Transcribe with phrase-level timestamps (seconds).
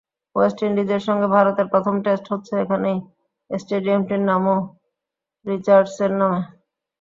[0.35, 2.97] West ইন্ডিজের সঙ্গে ভারতের প্রথম টেস্ট হচ্ছে এখানেই,
[3.49, 4.55] স্টেডিয়ামটির নামও
[5.45, 6.41] রিচার্ডসের নামে।